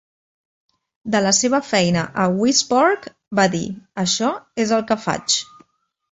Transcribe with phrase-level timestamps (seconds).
[1.15, 3.05] De la seva feina a weSpark,
[3.39, 3.61] va dir:
[4.05, 4.31] Això
[4.65, 5.37] és el que faig.